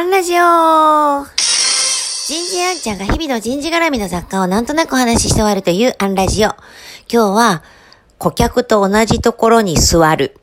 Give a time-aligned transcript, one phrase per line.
[0.00, 6.48] アンラジオ人事アンちゃんが日々の人事絡みの雑貨をなんとなくお話しして終わるというアンラジオ。
[6.48, 6.56] 今
[7.06, 7.62] 日は、
[8.16, 10.40] 顧客と同じところに座る。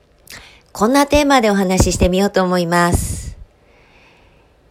[0.73, 3.35] こんなテーマでお話ししてみようと思います。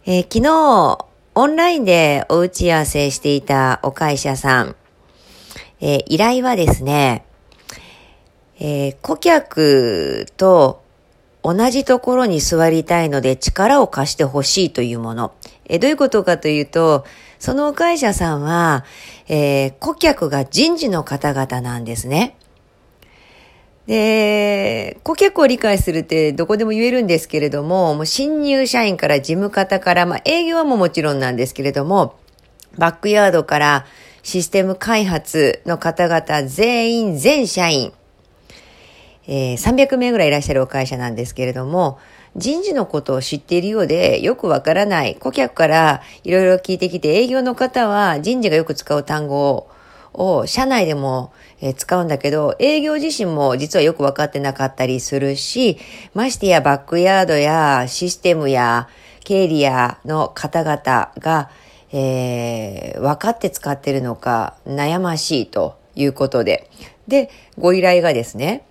[0.05, 4.77] えー、昨日、オンラインでお打ち合わせしていたお会社さん。
[5.81, 7.25] えー、依頼はですね、
[8.57, 10.81] えー、顧客と
[11.47, 15.31] 同じところに座りたいので力を貸してほしいというもの。
[15.69, 17.05] えどういうことかというと、
[17.39, 18.83] その会社さんは、
[19.29, 22.35] えー、顧客が人事の方々なんですね。
[23.85, 32.15] で、顧客を理解するってどこでも言えるんですけれども、もう新入社員から事務方から、まあ営業はももちろんなんですけれども、
[32.77, 33.85] バックヤードから
[34.21, 37.93] システム開発の方々全員全社員、
[39.27, 41.99] えー、300名ぐらいいらっしゃるお会社なんですけれども、
[42.35, 45.15] 人事のことを知っているようでよくわからない。
[45.15, 49.69] 顧客からいろいろ聞いてきて、営業の方は人事がよく使う単語
[50.13, 51.31] を社内でも
[51.75, 55.77] 使うんだけど、営業自身も実はよくわかってなかったりするし、
[56.13, 58.87] ましてやバックヤードやシステムや
[59.23, 61.49] 経理やの方々が、
[61.91, 66.69] えー、分かって使ってるのか悩ましいということで。
[67.07, 68.63] で、ご依頼がですね、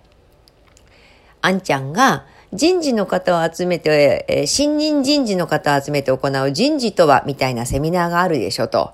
[1.41, 8.93] あんちゃんが人事の方を集めて、えー、新任人事の方を集めて行う人事とはみたいなセミナーがあるでしょと。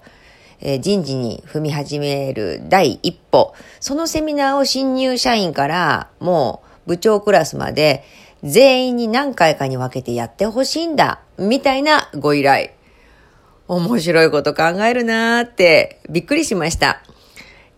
[0.65, 3.53] えー、人事に踏み始める第一歩。
[3.79, 8.03] そのセミナーを新入社員からもう部長クラスまで
[8.43, 11.21] 全員に何回かに分けてやってほしいんだ。
[11.37, 12.71] みたいなご依頼。
[13.67, 17.01] 面白いこと考えるなーってびっくりしました。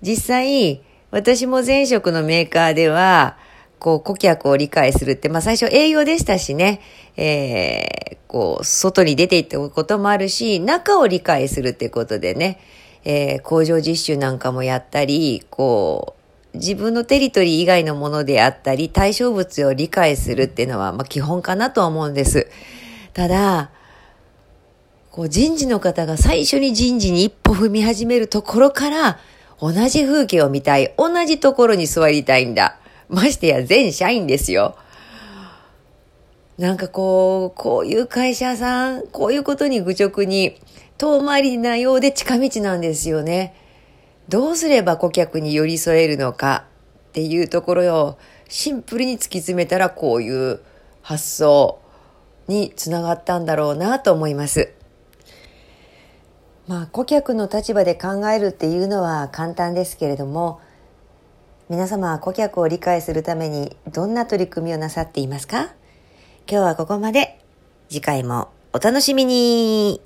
[0.02, 3.38] 実際、私も前職のメーカーでは、
[3.86, 6.82] こう、顧客を理解するって、まあ最初営業でしたしね、
[7.18, 12.60] えー、こう、外に出ていったこともあるし、中を理解するってことでね、
[13.04, 16.16] えー、工場実習なんかもやったり、こ
[16.54, 22.48] う、自分のテリトリー以外のものであったり、対象物を理解するっていうのは、まあ基本かなとは思うんです。
[23.14, 23.70] ただ、
[25.12, 29.20] こう人事の方が最初に人事に一歩踏み始めるところから、
[29.62, 32.80] 同じ風景を見たい、同じところに座りたいんだ。
[33.10, 34.76] ましてや全社員ですよ。
[36.58, 40.56] なんかこう、こういう会社さん、こういうことに愚直に
[40.98, 43.54] 遠回りなようで近道なんですよね。
[44.30, 46.66] どうすれば顧客に寄り添えるのか
[47.10, 48.18] っていうところを
[48.48, 50.62] シンプルに突き詰めたらこういう
[51.02, 51.80] 発想
[52.48, 54.72] につながったんだろうなと思います。
[56.68, 60.60] まあ顧客の立場で考えるっていうのは簡単ですけれども
[61.68, 65.74] 皆様は顧客を理解するためにどんな取り組みをなさっていますか？
[66.48, 67.40] 今日はここまで。
[67.90, 70.00] 次回もお楽しみに